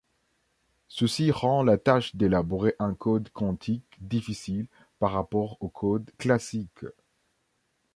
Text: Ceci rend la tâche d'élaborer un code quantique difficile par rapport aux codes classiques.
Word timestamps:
Ceci 0.87 1.29
rend 1.29 1.61
la 1.61 1.77
tâche 1.77 2.15
d'élaborer 2.15 2.73
un 2.79 2.95
code 2.95 3.29
quantique 3.33 3.99
difficile 3.99 4.65
par 4.97 5.11
rapport 5.11 5.57
aux 5.59 5.69
codes 5.69 6.09
classiques. 6.17 6.85